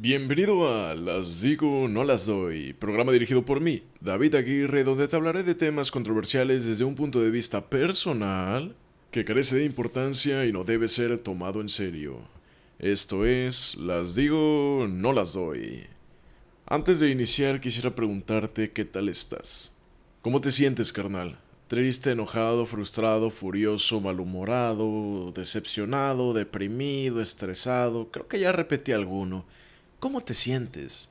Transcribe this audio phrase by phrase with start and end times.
[0.00, 5.16] Bienvenido a Las Digo, No Las Doy, programa dirigido por mí, David Aguirre, donde te
[5.16, 8.76] hablaré de temas controversiales desde un punto de vista personal
[9.10, 12.20] que carece de importancia y no debe ser tomado en serio.
[12.78, 15.88] Esto es Las Digo, No Las Doy.
[16.64, 19.72] Antes de iniciar quisiera preguntarte qué tal estás.
[20.22, 21.40] ¿Cómo te sientes, carnal?
[21.66, 28.12] Triste, enojado, frustrado, furioso, malhumorado, decepcionado, deprimido, estresado.
[28.12, 29.44] Creo que ya repetí alguno.
[30.00, 31.08] ¿Cómo te sientes?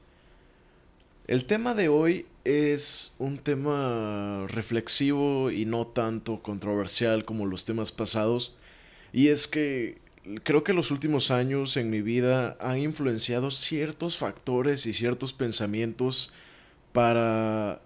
[1.28, 7.92] El tema de hoy es un tema reflexivo y no tanto controversial como los temas
[7.92, 8.56] pasados.
[9.12, 9.98] Y es que
[10.44, 16.32] creo que los últimos años en mi vida han influenciado ciertos factores y ciertos pensamientos
[16.94, 17.82] para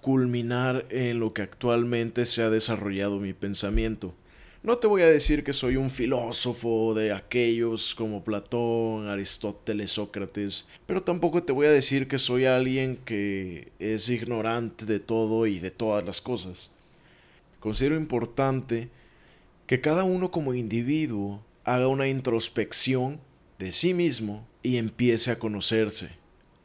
[0.00, 4.14] culminar en lo que actualmente se ha desarrollado mi pensamiento.
[4.62, 10.68] No te voy a decir que soy un filósofo de aquellos como Platón, Aristóteles, Sócrates,
[10.84, 15.60] pero tampoco te voy a decir que soy alguien que es ignorante de todo y
[15.60, 16.70] de todas las cosas.
[17.58, 18.90] Considero importante
[19.66, 23.18] que cada uno como individuo haga una introspección
[23.58, 26.10] de sí mismo y empiece a conocerse,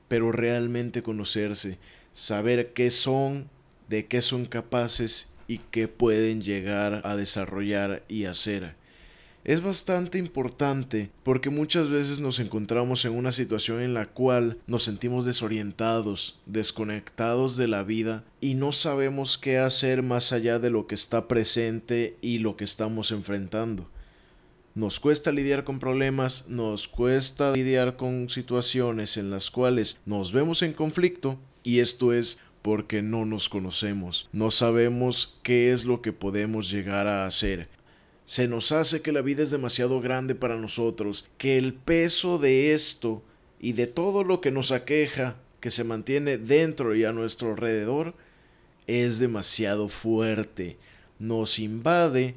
[0.10, 1.78] pero realmente conocerse,
[2.12, 3.50] saber qué son,
[3.88, 8.76] de qué son capaces y qué pueden llegar a desarrollar y hacer.
[9.46, 14.82] Es bastante importante porque muchas veces nos encontramos en una situación en la cual nos
[14.82, 20.88] sentimos desorientados, desconectados de la vida y no sabemos qué hacer más allá de lo
[20.88, 23.88] que está presente y lo que estamos enfrentando.
[24.74, 30.64] Nos cuesta lidiar con problemas, nos cuesta lidiar con situaciones en las cuales nos vemos
[30.64, 36.14] en conflicto y esto es porque no nos conocemos, no sabemos qué es lo que
[36.14, 37.70] podemos llegar a hacer.
[38.26, 42.74] Se nos hace que la vida es demasiado grande para nosotros, que el peso de
[42.74, 43.22] esto
[43.60, 48.16] y de todo lo que nos aqueja, que se mantiene dentro y a nuestro alrededor,
[48.88, 50.78] es demasiado fuerte,
[51.20, 52.34] nos invade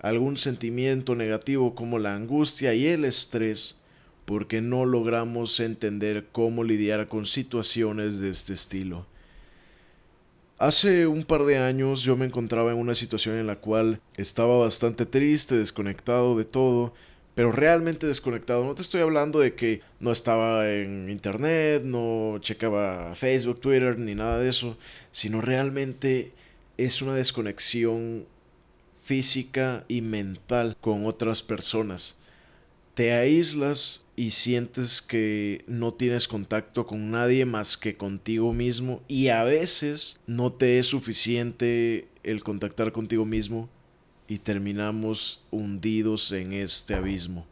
[0.00, 3.82] algún sentimiento negativo como la angustia y el estrés,
[4.24, 9.06] porque no logramos entender cómo lidiar con situaciones de este estilo.
[10.58, 14.58] Hace un par de años yo me encontraba en una situación en la cual estaba
[14.58, 16.92] bastante triste, desconectado de todo,
[17.36, 18.64] pero realmente desconectado.
[18.64, 24.16] No te estoy hablando de que no estaba en internet, no checaba Facebook, Twitter, ni
[24.16, 24.76] nada de eso,
[25.12, 26.32] sino realmente
[26.76, 28.26] es una desconexión
[29.00, 32.18] física y mental con otras personas.
[32.94, 39.28] Te aíslas y sientes que no tienes contacto con nadie más que contigo mismo y
[39.28, 43.68] a veces no te es suficiente el contactar contigo mismo
[44.26, 47.46] y terminamos hundidos en este abismo.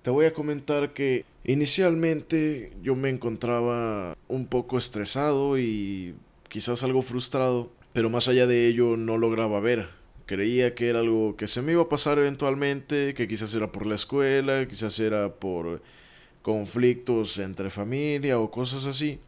[0.00, 6.14] Te voy a comentar que inicialmente yo me encontraba un poco estresado y
[6.48, 9.90] quizás algo frustrado, pero más allá de ello no lograba ver.
[10.24, 13.84] Creía que era algo que se me iba a pasar eventualmente, que quizás era por
[13.84, 15.82] la escuela, quizás era por
[16.46, 19.18] conflictos entre familia o cosas así.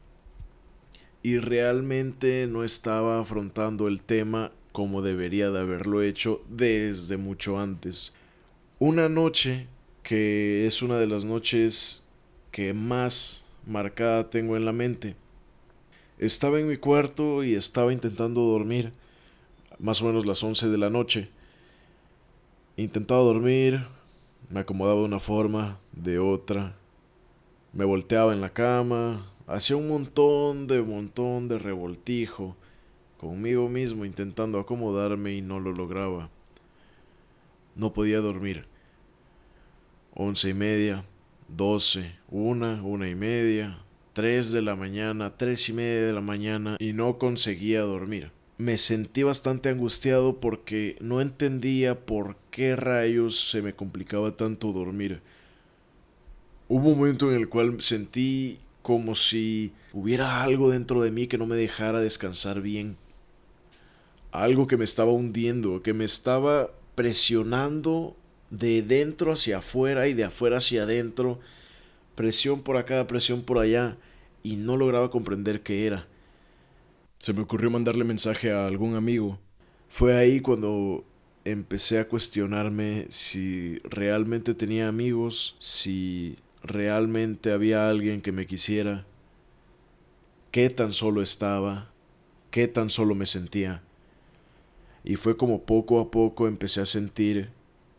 [1.21, 8.15] Y realmente no estaba afrontando el tema como debería de haberlo hecho desde mucho antes.
[8.79, 9.67] Una noche
[10.05, 12.05] que es una de las noches
[12.53, 15.17] que más marcada tengo en la mente.
[16.19, 18.93] Estaba en mi cuarto y estaba intentando dormir,
[19.81, 21.31] más o menos las 11 de la noche.
[22.77, 23.85] Intentaba dormir,
[24.51, 26.78] me acomodaba de una forma, de otra,
[27.73, 32.57] me volteaba en la cama, hacía un montón de montón de revoltijo
[33.19, 36.31] conmigo mismo intentando acomodarme y no lo lograba.
[37.75, 38.67] No podía dormir.
[40.15, 41.05] Once y media,
[41.49, 43.79] doce, una, una y media,
[44.13, 48.33] tres de la mañana, tres y media de la mañana y no conseguía dormir.
[48.57, 55.21] Me sentí bastante angustiado porque no entendía por qué rayos se me complicaba tanto dormir.
[56.69, 61.39] Hubo un momento en el cual sentí como si hubiera algo dentro de mí que
[61.39, 62.97] no me dejara descansar bien.
[64.33, 68.17] Algo que me estaba hundiendo, que me estaba presionando
[68.51, 71.41] de dentro hacia afuera y de afuera hacia adentro.
[72.15, 73.97] Presión por acá, presión por allá.
[74.43, 76.07] Y no lograba comprender qué era.
[77.17, 79.39] Se me ocurrió mandarle mensaje a algún amigo.
[79.89, 81.05] Fue ahí cuando
[81.45, 86.37] empecé a cuestionarme si realmente tenía amigos, si
[86.69, 89.05] realmente había alguien que me quisiera,
[90.51, 91.91] qué tan solo estaba,
[92.51, 93.83] qué tan solo me sentía.
[95.05, 97.51] Y fue como poco a poco empecé a sentir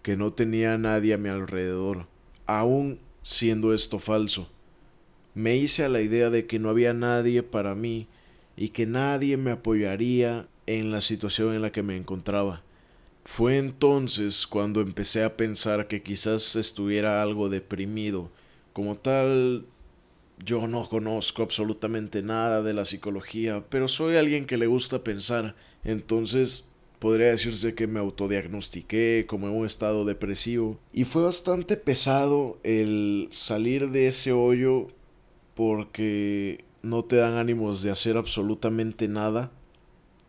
[0.01, 2.07] que no tenía nadie a mi alrededor,
[2.45, 4.49] aún siendo esto falso.
[5.35, 8.07] me hice a la idea de que no había nadie para mí
[8.57, 12.61] y que nadie me apoyaría en la situación en la que me encontraba.
[13.23, 18.31] Fue entonces cuando empecé a pensar que quizás estuviera algo deprimido.
[18.73, 19.65] Como tal,
[20.43, 25.55] yo no conozco absolutamente nada de la psicología, pero soy alguien que le gusta pensar.
[25.83, 26.69] Entonces
[26.99, 30.79] podría decirse que me autodiagnostiqué como en un estado depresivo.
[30.93, 34.87] Y fue bastante pesado el salir de ese hoyo
[35.55, 39.51] porque no te dan ánimos de hacer absolutamente nada.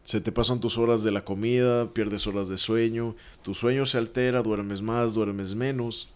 [0.03, 3.99] Se te pasan tus horas de la comida, pierdes horas de sueño, tu sueño se
[3.99, 6.13] altera, duermes más, duermes menos.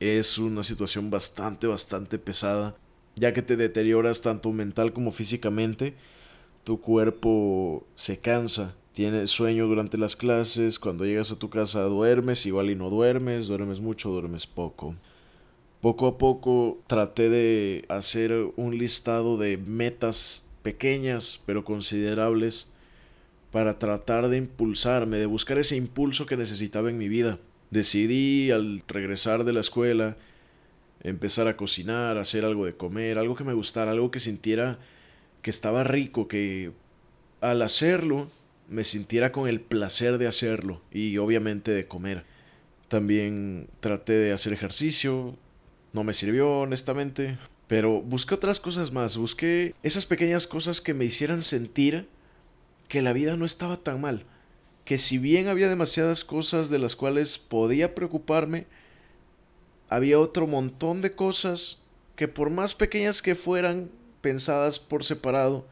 [0.00, 2.76] Es una situación bastante, bastante pesada,
[3.16, 5.94] ya que te deterioras tanto mental como físicamente.
[6.62, 12.46] Tu cuerpo se cansa, tienes sueño durante las clases, cuando llegas a tu casa duermes,
[12.46, 14.94] igual y no duermes, duermes mucho, duermes poco.
[15.80, 22.66] Poco a poco traté de hacer un listado de metas pequeñas pero considerables
[23.50, 27.38] para tratar de impulsarme, de buscar ese impulso que necesitaba en mi vida.
[27.70, 30.16] Decidí al regresar de la escuela
[31.02, 34.78] empezar a cocinar, hacer algo de comer, algo que me gustara, algo que sintiera
[35.42, 36.72] que estaba rico, que
[37.40, 38.28] al hacerlo
[38.68, 42.24] me sintiera con el placer de hacerlo y obviamente de comer.
[42.88, 45.36] También traté de hacer ejercicio,
[45.92, 51.04] no me sirvió honestamente, pero busqué otras cosas más, busqué esas pequeñas cosas que me
[51.04, 52.08] hicieran sentir
[52.88, 54.24] que la vida no estaba tan mal,
[54.88, 58.64] que si bien había demasiadas cosas de las cuales podía preocuparme,
[59.90, 61.82] había otro montón de cosas
[62.16, 63.90] que por más pequeñas que fueran
[64.22, 65.66] pensadas por separado,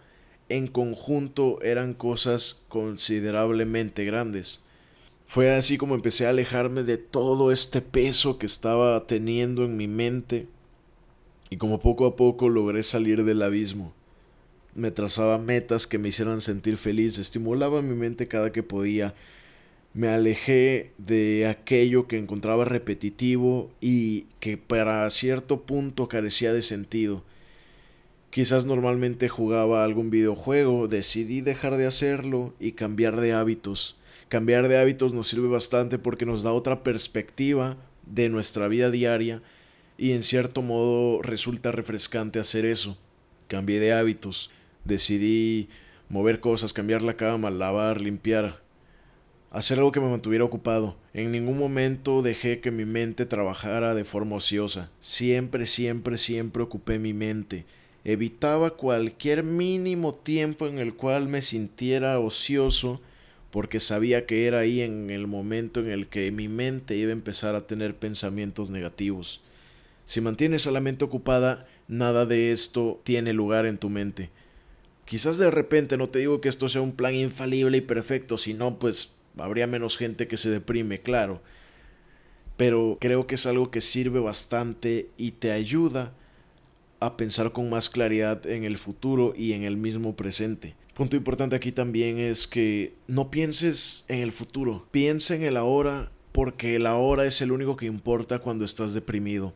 [0.51, 4.61] en conjunto eran cosas considerablemente grandes.
[5.27, 9.89] Fue así como empecé a alejarme de todo este peso que estaba teniendo en mi
[9.89, 10.47] mente
[11.49, 13.95] y como poco a poco logré salir del abismo.
[14.77, 19.15] Me trazaba metas que me hicieran sentir feliz, estimulaba mi mente cada que podía.
[19.95, 27.25] Me alejé de aquello que encontraba repetitivo y que para cierto punto carecía de sentido.
[28.29, 33.97] Quizás normalmente jugaba algún videojuego, decidí dejar de hacerlo y cambiar de hábitos.
[34.29, 39.41] Cambiar de hábitos nos sirve bastante porque nos da otra perspectiva de nuestra vida diaria
[39.97, 42.99] y en cierto modo resulta refrescante hacer eso.
[43.49, 44.51] Cambié de hábitos,
[44.87, 45.69] decidí
[46.09, 48.61] mover cosas, cambiar la cama, lavar, limpiar,
[49.51, 50.97] hacer algo que me mantuviera ocupado.
[51.13, 54.91] En ningún momento dejé que mi mente trabajara de forma ociosa.
[55.01, 57.65] Siempre, siempre, siempre ocupé mi mente.
[58.05, 63.01] Evitaba cualquier mínimo tiempo en el cual me sintiera ocioso
[63.51, 67.15] porque sabía que era ahí en el momento en el que mi mente iba a
[67.15, 69.41] empezar a tener pensamientos negativos.
[70.05, 74.31] Si mantienes a la mente ocupada, nada de esto tiene lugar en tu mente.
[75.07, 78.55] Quizás de repente no te digo que esto sea un plan infalible y perfecto, si
[78.55, 81.41] no, pues habría menos gente que se deprime, claro.
[82.57, 86.13] Pero creo que es algo que sirve bastante y te ayuda
[86.99, 90.75] a pensar con más claridad en el futuro y en el mismo presente.
[90.95, 96.11] Punto importante aquí también es que no pienses en el futuro, piensa en el ahora
[96.33, 99.53] porque el ahora es el único que importa cuando estás deprimido.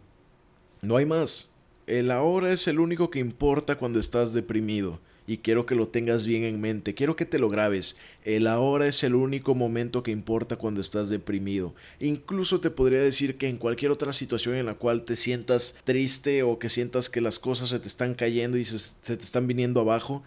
[0.82, 1.52] No hay más.
[1.86, 5.00] El ahora es el único que importa cuando estás deprimido.
[5.30, 7.96] Y quiero que lo tengas bien en mente, quiero que te lo grabes.
[8.24, 11.72] El ahora es el único momento que importa cuando estás deprimido.
[12.00, 16.42] Incluso te podría decir que en cualquier otra situación en la cual te sientas triste
[16.42, 19.78] o que sientas que las cosas se te están cayendo y se, te están viniendo
[19.78, 20.24] abajo,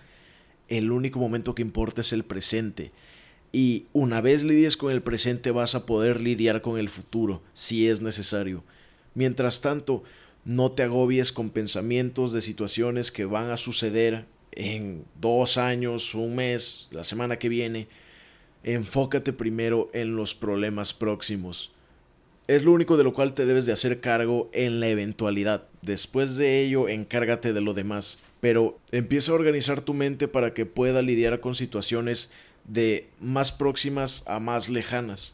[0.69, 2.93] el único momento que importa es el presente.
[3.51, 7.89] Y una vez lidies con el presente vas a poder lidiar con el futuro, si
[7.89, 8.63] es necesario.
[9.15, 10.01] Mientras tanto,
[10.45, 16.35] no te agobies con pensamientos de situaciones que van a suceder en dos años, un
[16.35, 17.87] mes, la semana que viene.
[18.63, 21.71] Enfócate primero en los problemas próximos.
[22.47, 25.67] Es lo único de lo cual te debes de hacer cargo en la eventualidad.
[25.81, 30.65] Después de ello, encárgate de lo demás pero empieza a organizar tu mente para que
[30.65, 32.29] pueda lidiar con situaciones
[32.65, 35.31] de más próximas a más lejanas.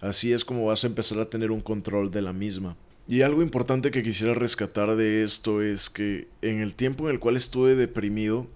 [0.00, 2.76] Así es como vas a empezar a tener un control de la misma.
[3.08, 7.20] Y algo importante que quisiera rescatar de esto es que en el tiempo en el
[7.20, 8.46] cual estuve deprimido,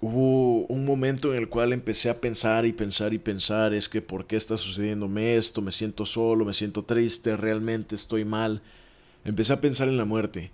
[0.00, 4.00] hubo un momento en el cual empecé a pensar y pensar y pensar, es que
[4.00, 5.60] ¿por qué está sucediéndome esto?
[5.60, 8.62] Me siento solo, me siento triste, realmente estoy mal.
[9.24, 10.52] Empecé a pensar en la muerte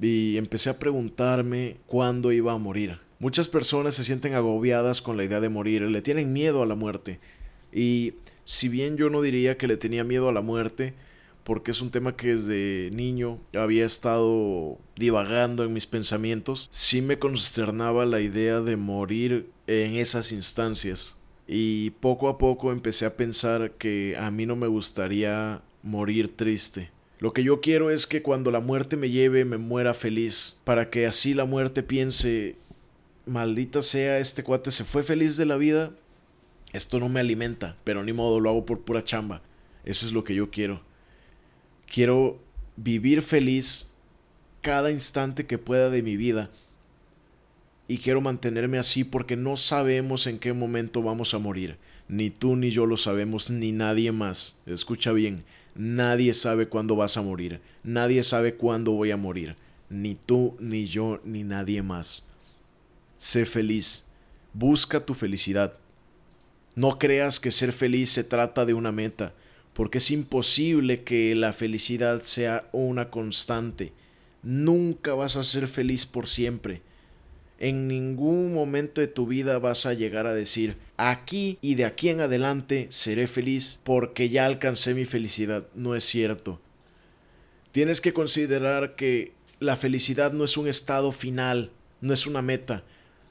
[0.00, 2.98] y empecé a preguntarme cuándo iba a morir.
[3.18, 6.76] Muchas personas se sienten agobiadas con la idea de morir, le tienen miedo a la
[6.76, 7.18] muerte.
[7.72, 10.94] Y si bien yo no diría que le tenía miedo a la muerte,
[11.48, 16.68] porque es un tema que desde niño había estado divagando en mis pensamientos.
[16.70, 21.16] Sí me consternaba la idea de morir en esas instancias.
[21.46, 26.90] Y poco a poco empecé a pensar que a mí no me gustaría morir triste.
[27.18, 30.90] Lo que yo quiero es que cuando la muerte me lleve me muera feliz, para
[30.90, 32.56] que así la muerte piense,
[33.24, 35.92] maldita sea, este cuate se fue feliz de la vida,
[36.74, 39.40] esto no me alimenta, pero ni modo, lo hago por pura chamba.
[39.86, 40.86] Eso es lo que yo quiero.
[41.90, 42.38] Quiero
[42.76, 43.88] vivir feliz
[44.60, 46.50] cada instante que pueda de mi vida
[47.88, 51.78] y quiero mantenerme así porque no sabemos en qué momento vamos a morir.
[52.06, 54.56] Ni tú ni yo lo sabemos, ni nadie más.
[54.66, 55.42] Escucha bien,
[55.74, 57.60] nadie sabe cuándo vas a morir.
[57.82, 59.56] Nadie sabe cuándo voy a morir.
[59.88, 62.26] Ni tú, ni yo, ni nadie más.
[63.16, 64.04] Sé feliz.
[64.52, 65.74] Busca tu felicidad.
[66.74, 69.32] No creas que ser feliz se trata de una meta,
[69.78, 73.94] porque es imposible que la felicidad sea una constante.
[74.42, 76.82] Nunca vas a ser feliz por siempre
[77.58, 82.08] en ningún momento de tu vida vas a llegar a decir, aquí y de aquí
[82.08, 85.66] en adelante seré feliz porque ya alcancé mi felicidad.
[85.74, 86.60] No es cierto.
[87.72, 92.84] Tienes que considerar que la felicidad no es un estado final, no es una meta,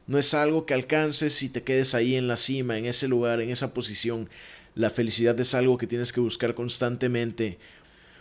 [0.08, 3.40] no es algo que alcances y te quedes ahí en la cima, en ese lugar,
[3.40, 4.30] en esa posición.
[4.78, 7.58] La felicidad es algo que tienes que buscar constantemente,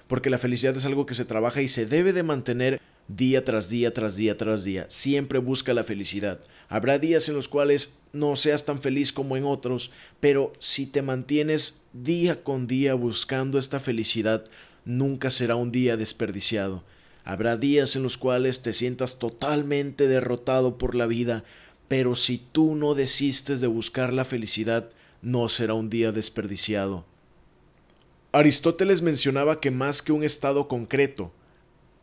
[0.09, 3.69] porque la felicidad es algo que se trabaja y se debe de mantener día tras
[3.69, 4.87] día, tras día, tras día.
[4.89, 6.41] Siempre busca la felicidad.
[6.71, 11.03] Habrá días en los cuales no seas tan feliz como en otros, pero si te
[11.03, 14.47] mantienes día con día buscando esta felicidad,
[14.87, 16.85] nunca será un día desperdiciado.
[17.23, 21.45] Habrá días en los cuales te sientas totalmente derrotado por la vida,
[21.87, 24.89] pero si tú no desistes de buscar la felicidad,
[25.23, 27.05] no será un día desperdiciado.
[28.33, 31.33] Aristóteles mencionaba que más que un estado concreto,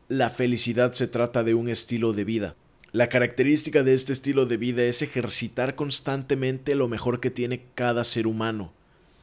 [0.07, 2.55] la felicidad se trata de un estilo de vida.
[2.91, 8.03] La característica de este estilo de vida es ejercitar constantemente lo mejor que tiene cada
[8.03, 8.73] ser humano.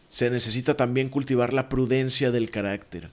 [0.09, 3.11] Se necesita también cultivar la prudencia del carácter.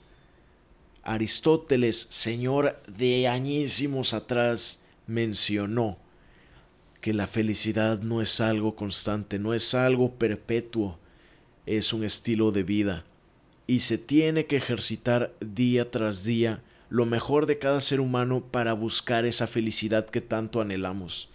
[1.03, 5.99] Aristóteles, señor de añísimos atrás, mencionó
[7.01, 10.99] que la felicidad no es algo constante, no es algo perpetuo,
[11.65, 13.05] es un estilo de vida
[13.67, 18.71] y se tiene que ejercitar día tras día lo mejor de cada ser humano para
[18.71, 21.29] buscar esa felicidad que tanto anhelamos.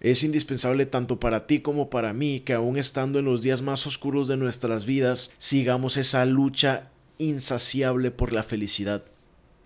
[0.00, 3.86] Es indispensable tanto para ti como para mí que aun estando en los días más
[3.86, 9.02] oscuros de nuestras vidas, sigamos esa lucha insaciable por la felicidad.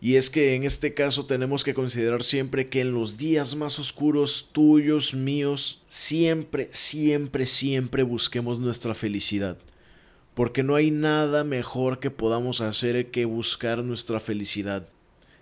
[0.01, 3.79] Y es que en este caso tenemos que considerar siempre que en los días más
[3.79, 9.59] oscuros tuyos, míos, siempre, siempre, siempre busquemos nuestra felicidad
[10.39, 14.87] porque no hay nada mejor que podamos hacer que buscar nuestra felicidad.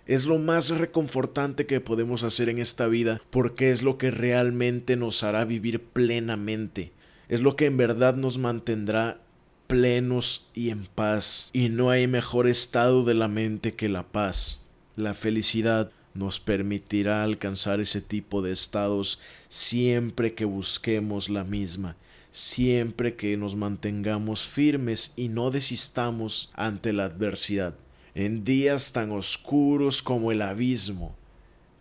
[0.07, 4.95] Es lo más reconfortante que podemos hacer en esta vida porque es lo que realmente
[4.95, 6.93] nos hará vivir plenamente.
[7.29, 9.21] Es lo que en verdad nos mantendrá
[9.67, 11.49] plenos y en paz.
[11.53, 14.59] Y no hay mejor estado de la mente que la paz.
[14.95, 19.19] La felicidad nos permitirá alcanzar ese tipo de estados
[19.49, 21.95] siempre que busquemos la misma
[22.37, 27.75] siempre que nos mantengamos firmes y no desistamos ante la adversidad.
[28.13, 31.15] En días tan oscuros como el abismo,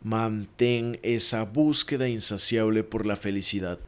[0.03, 3.79] mantén esa búsqueda insaciable por la felicidad.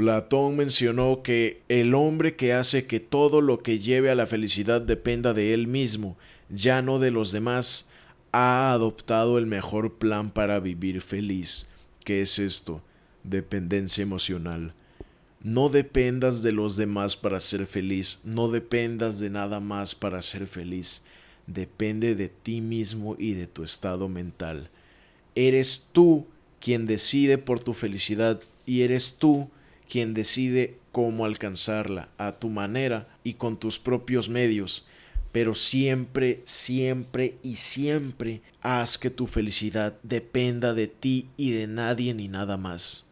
[0.00, 4.80] Platón mencionó que el hombre que hace que todo lo que lleve a la felicidad
[4.80, 6.16] dependa de él mismo,
[6.48, 7.86] ya no de los demás,
[8.32, 11.66] ha adoptado el mejor plan para vivir feliz.
[12.02, 12.80] ¿Qué es esto?
[13.24, 14.72] Dependencia emocional.
[15.42, 20.46] No dependas de los demás para ser feliz, no dependas de nada más para ser
[20.46, 21.02] feliz,
[21.46, 24.70] depende de ti mismo y de tu estado mental.
[25.34, 26.26] Eres tú
[26.58, 29.50] quien decide por tu felicidad y eres tú
[29.90, 34.86] quien decide cómo alcanzarla a tu manera y con tus propios medios.
[35.32, 42.14] Pero siempre, siempre y siempre haz que tu felicidad dependa de ti y de nadie
[42.14, 43.04] ni nada más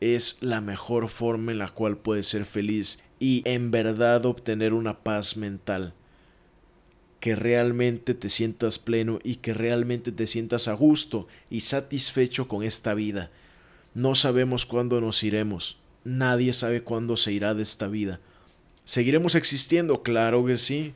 [0.00, 5.00] es la mejor forma en la cual puedes ser feliz y en verdad obtener una
[5.00, 5.94] paz mental.
[7.20, 12.62] Que realmente te sientas pleno y que realmente te sientas a gusto y satisfecho con
[12.62, 13.30] esta vida.
[13.94, 15.78] No sabemos cuándo nos iremos.
[16.06, 18.20] Nadie sabe cuándo se irá de esta vida.
[18.84, 20.04] ¿Seguiremos existiendo?
[20.04, 20.94] Claro que sí.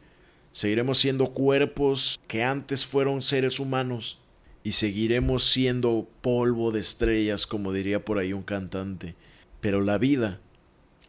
[0.53, 4.21] Seguiremos siendo cuerpos que antes fueron seres humanos
[4.63, 9.17] y seguiremos siendo polvo de estrellas, como diría por ahí un cantante.
[9.61, 10.39] Pero la vida,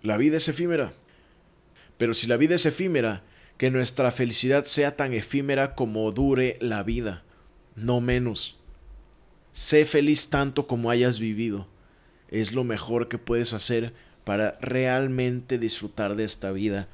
[0.01, 0.93] la vida es efímera.
[1.99, 3.21] Pero si la vida es efímera,
[3.59, 7.23] que nuestra felicidad sea tan efímera como dure la vida,
[7.75, 8.57] no menos.
[9.53, 11.67] Sé feliz tanto como hayas vivido.
[12.31, 16.87] Es lo mejor que puedes hacer para realmente disfrutar de esta vida.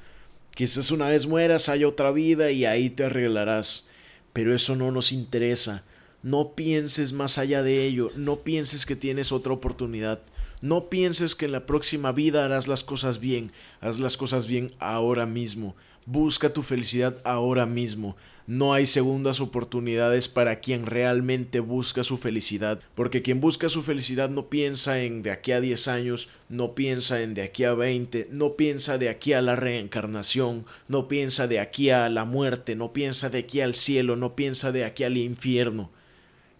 [0.54, 3.88] Quizás una vez mueras hay otra vida y ahí te arreglarás,
[4.32, 5.84] pero eso no nos interesa.
[6.22, 10.20] No pienses más allá de ello, no pienses que tienes otra oportunidad.
[10.60, 14.72] No pienses que en la próxima vida harás las cosas bien, haz las cosas bien
[14.80, 15.76] ahora mismo.
[16.10, 18.16] Busca tu felicidad ahora mismo.
[18.46, 24.30] No hay segundas oportunidades para quien realmente busca su felicidad, porque quien busca su felicidad
[24.30, 28.28] no piensa en de aquí a 10 años, no piensa en de aquí a 20,
[28.30, 32.94] no piensa de aquí a la reencarnación, no piensa de aquí a la muerte, no
[32.94, 35.90] piensa de aquí al cielo, no piensa de aquí al infierno.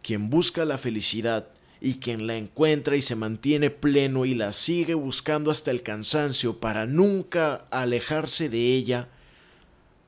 [0.03, 1.49] Quien busca la felicidad
[1.81, 6.61] y quien la encuentra y se mantiene pleno y la sigue buscando hasta el cansancio
[6.61, 9.09] para nunca alejarse de ella,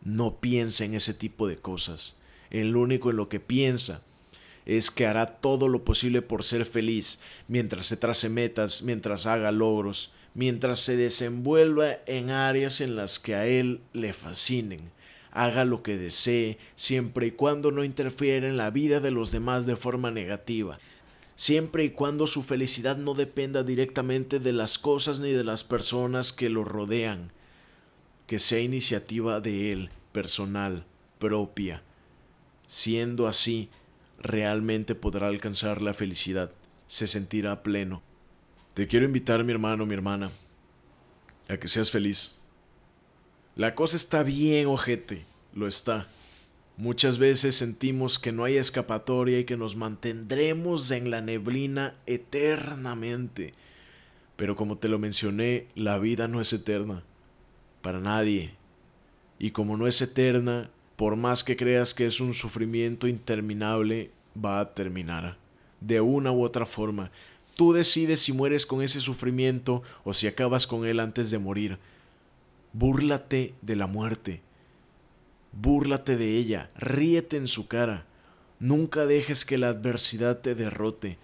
[0.02, 2.16] no piensa en ese tipo de cosas.
[2.50, 4.02] El único en lo que piensa
[4.66, 9.52] es que hará todo lo posible por ser feliz mientras se trace metas, mientras haga
[9.52, 14.80] logros, mientras se desenvuelva en áreas en las que a él le fascinen.
[15.32, 19.64] Haga lo que desee, siempre y cuando no interfiera en la vida de los demás
[19.64, 20.78] de forma negativa,
[21.36, 26.32] siempre y cuando su felicidad no dependa directamente de las cosas ni de las personas
[26.32, 27.32] que lo rodean
[28.30, 30.84] que sea iniciativa de él, personal,
[31.18, 31.82] propia.
[32.68, 33.70] Siendo así,
[34.20, 36.52] realmente podrá alcanzar la felicidad,
[36.86, 38.02] se sentirá pleno.
[38.74, 40.30] Te quiero invitar, mi hermano, mi hermana,
[41.48, 42.36] a que seas feliz.
[43.56, 46.06] La cosa está bien, ojete, lo está.
[46.76, 53.54] Muchas veces sentimos que no hay escapatoria y que nos mantendremos en la neblina eternamente.
[54.36, 57.02] Pero como te lo mencioné, la vida no es eterna
[57.82, 58.54] para nadie.
[59.38, 64.60] Y como no es eterna, por más que creas que es un sufrimiento interminable, va
[64.60, 65.38] a terminar.
[65.80, 67.10] De una u otra forma.
[67.56, 71.78] Tú decides si mueres con ese sufrimiento o si acabas con él antes de morir.
[72.72, 74.42] Búrlate de la muerte.
[75.52, 76.70] Búrlate de ella.
[76.76, 78.06] Ríete en su cara.
[78.60, 81.16] Nunca dejes que la adversidad te derrote,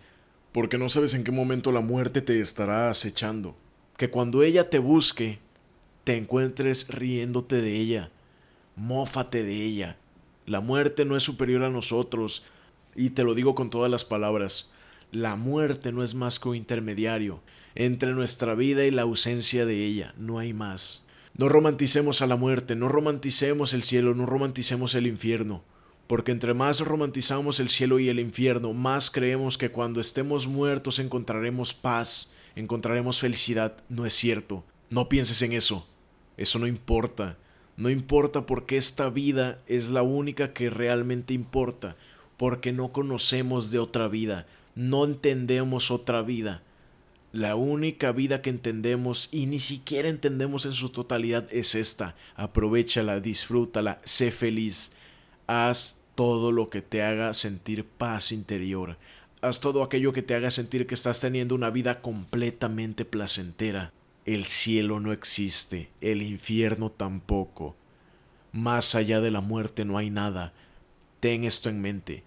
[0.53, 3.55] porque no sabes en qué momento la muerte te estará acechando.
[3.99, 5.39] Que cuando ella te busque,
[6.07, 8.11] te encuentres riéndote de ella.
[8.77, 9.97] Mófate de ella.
[10.47, 12.45] La muerte no es superior a nosotros,
[12.95, 14.71] y te lo digo con todas las palabras.
[15.11, 17.41] La muerte no es más que un intermediario
[17.75, 21.05] entre nuestra vida y la ausencia de ella, no hay más.
[21.37, 25.65] No romanticemos a la muerte, no romanticemos el cielo, no romanticemos el infierno,
[26.07, 31.01] porque entre más romantizamos el cielo y el infierno, más creemos que cuando estemos muertos
[31.01, 33.83] encontraremos paz, encontraremos felicidad.
[33.89, 35.85] No es cierto, no pienses en eso.
[36.37, 37.37] Eso no importa.
[37.77, 41.97] No importa porque esta vida es la única que realmente importa,
[42.37, 46.63] porque no conocemos de otra vida, no entendemos otra vida.
[47.33, 52.15] La única vida que entendemos y ni siquiera entendemos en su totalidad es esta.
[52.35, 54.93] Aprovechala, disfrútala, sé feliz.
[55.47, 58.97] Haz todo lo que te haga sentir paz interior.
[59.43, 63.93] Haz todo aquello que te haga sentir que estás teniendo una vida completamente placentera.
[64.27, 67.77] El cielo no existe, el infierno tampoco.
[68.51, 70.53] Más allá de la muerte no hay nada.
[71.21, 72.25] Ten esto en mente.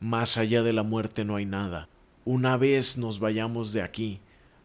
[0.00, 1.88] Más allá de la muerte no hay nada.
[2.24, 4.18] Una vez nos vayamos de aquí,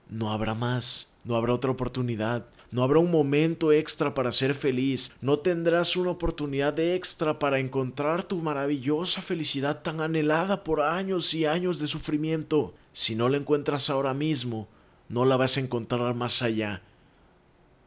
[0.10, 5.14] no habrá más, no habrá otra oportunidad, no habrá un momento extra para ser feliz,
[5.22, 11.46] no tendrás una oportunidad extra para encontrar tu maravillosa felicidad tan anhelada por años y
[11.46, 12.74] años de sufrimiento.
[12.92, 14.68] Si no la encuentras ahora mismo,
[15.12, 16.82] no la vas a encontrar más allá.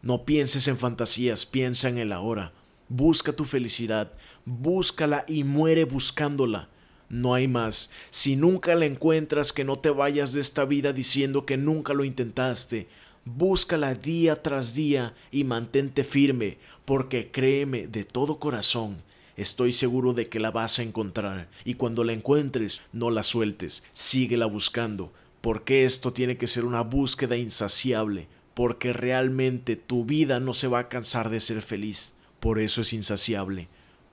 [0.02, 2.52] No pienses en fantasías, piensa en el ahora.
[2.90, 4.12] Busca tu felicidad,
[4.44, 6.68] búscala y muere buscándola.
[7.08, 7.88] No hay más.
[8.10, 12.04] Si nunca la encuentras, que no te vayas de esta vida diciendo que nunca lo
[12.04, 12.88] intentaste.
[13.24, 19.02] Búscala día tras día y mantente firme, porque créeme de todo corazón,
[19.38, 21.48] estoy seguro de que la vas a encontrar.
[21.64, 25.10] Y cuando la encuentres, no la sueltes, síguela buscando,
[25.44, 30.78] porque esto tiene que ser una búsqueda insaciable, porque realmente tu vida no se va
[30.78, 33.68] a cansar de ser feliz, por eso es insaciable.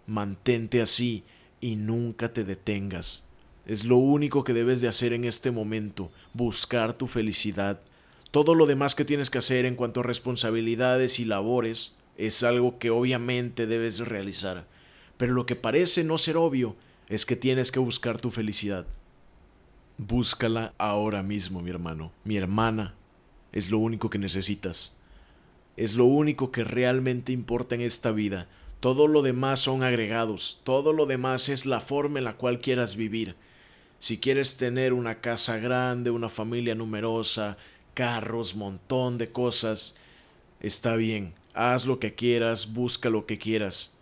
[0.08, 1.24] Mantente así
[1.62, 3.24] y nunca te detengas.
[3.65, 7.80] Es lo único que debes de hacer en este momento, buscar tu felicidad.
[8.32, 12.78] Todo lo demás que tienes que hacer en cuanto a responsabilidades y labores es algo
[12.78, 14.67] que obviamente debes realizar,
[15.15, 16.76] pero lo que parece no ser obvio
[17.08, 18.86] es que tienes que buscar tu felicidad.
[20.04, 22.96] Búscala ahora mismo, mi hermano, mi hermana.
[23.52, 24.96] Es lo único que necesitas.
[25.78, 28.48] Es lo único que realmente importa en esta vida.
[28.80, 32.96] Todo lo demás son agregados, todo lo demás es la forma en la cual quieras
[32.96, 33.36] vivir.
[34.00, 37.58] Si quieres tener una casa grande, una familia numerosa,
[37.94, 39.94] carros, montón de cosas,
[40.62, 43.96] está bien, haz lo que quieras, busca lo que quieras,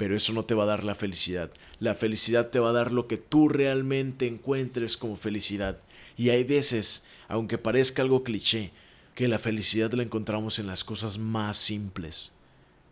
[0.00, 1.50] pero eso no te va a dar la felicidad.
[1.78, 5.76] La felicidad te va a dar lo que tú realmente encuentres como felicidad.
[6.16, 8.72] Y hay veces, aunque parezca algo cliché,
[9.14, 12.32] que la felicidad la encontramos en las cosas más simples,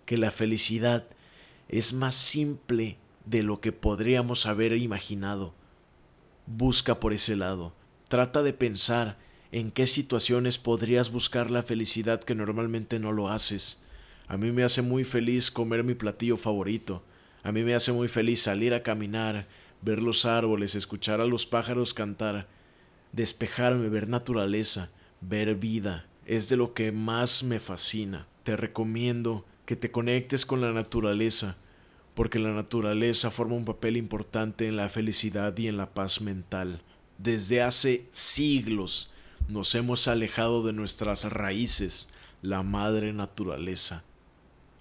[0.05, 1.07] que la felicidad
[1.71, 5.55] es más simple de lo que podríamos haber imaginado.
[6.45, 7.73] Busca por ese lado.
[8.11, 9.17] Trata de pensar
[9.51, 13.81] en qué situaciones podrías buscar la felicidad que normalmente no lo haces.
[14.29, 17.03] A mí me hace muy feliz comer mi platillo favorito.
[17.43, 19.49] A mí me hace muy feliz salir a caminar,
[19.81, 22.47] ver los árboles, escuchar a los pájaros cantar,
[23.13, 24.91] despejarme, ver naturaleza,
[25.23, 26.07] ver vida.
[26.27, 28.27] Es de lo que más me fascina.
[28.43, 31.57] Te recomiendo que te conectes con la naturaleza,
[32.15, 36.83] porque la naturaleza forma un papel importante en la felicidad y en la paz mental.
[37.17, 39.11] Desde hace siglos
[39.49, 42.11] nos hemos alejado de nuestras raíces,
[42.43, 44.05] la madre naturaleza.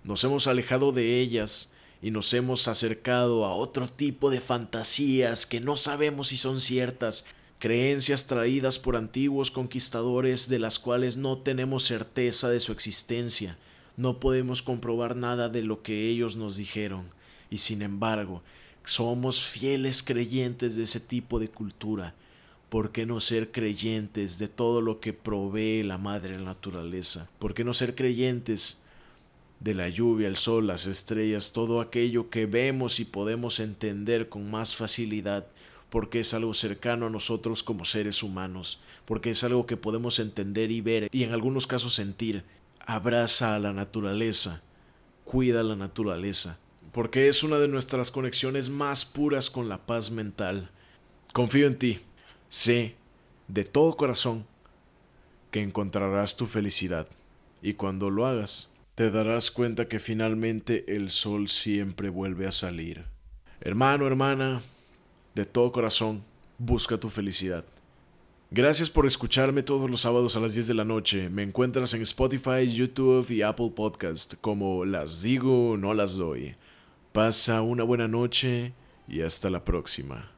[0.08, 1.70] Nos hemos alejado de ellas
[2.02, 7.26] y nos hemos acercado a otro tipo de fantasías que no sabemos si son ciertas,
[7.60, 13.58] creencias traídas por antiguos conquistadores de las cuales no tenemos certeza de su existencia,
[13.98, 17.10] no podemos comprobar nada de lo que ellos nos dijeron,
[17.52, 18.44] y sin embargo,
[18.86, 22.16] somos fieles creyentes de ese tipo de cultura.
[22.70, 27.30] ¿Por qué no ser creyentes de todo lo que provee la madre naturaleza?
[27.40, 28.78] ¿Por qué no ser creyentes
[29.60, 34.50] de la lluvia, el sol, las estrellas, todo aquello que vemos y podemos entender con
[34.52, 35.48] más facilidad?
[35.90, 40.72] porque es algo cercano a nosotros como seres humanos, porque es algo que podemos entender
[40.72, 42.44] y ver y en algunos casos sentir,
[42.86, 44.62] abraza a la naturaleza,
[45.24, 46.60] cuida la naturaleza,
[46.92, 50.70] porque es una de nuestras conexiones más puras con la paz mental.
[51.34, 52.00] Confío en ti,
[52.50, 52.96] sé
[53.48, 54.46] de todo corazón
[55.52, 57.08] que encontrarás tu felicidad
[57.62, 63.06] y cuando lo hagas, te darás cuenta que finalmente el sol siempre vuelve a salir.
[63.62, 64.60] Hermano, hermana,
[65.36, 66.24] de todo corazón,
[66.58, 67.64] busca tu felicidad.
[68.50, 71.30] Gracias por escucharme todos los sábados a las 10 de la noche.
[71.30, 76.56] Me encuentras en Spotify, YouTube y Apple Podcast como Las digo, no las doy.
[77.12, 78.74] Pasa una buena noche
[79.08, 80.32] y hasta la próxima.